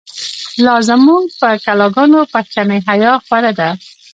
[0.65, 3.69] لا زمونږ په کلا گانو، پښتنی حیا خوره ده